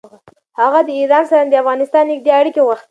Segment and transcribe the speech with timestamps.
[0.59, 2.79] هغه د ایران سره د افغانستان نېږدې اړیکې غوښتې.